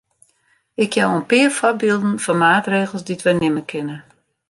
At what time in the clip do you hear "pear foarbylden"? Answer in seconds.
1.29-2.15